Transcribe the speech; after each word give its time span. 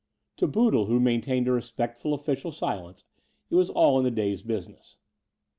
To 0.37 0.47
Boodle 0.47 0.85
who 0.87 0.99
maintained 0.99 1.47
a 1.47 1.51
respectful 1.51 2.15
official 2.15 2.51
silence, 2.51 3.03
it 3.51 3.55
was 3.55 3.69
all 3.69 3.99
in 3.99 4.03
the 4.03 4.09
day's 4.09 4.41
business. 4.41 4.97